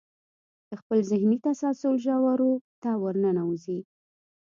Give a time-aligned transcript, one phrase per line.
[0.67, 2.51] د خپل ذهني تسلسل ژورو
[2.81, 3.79] ته ورننوځئ.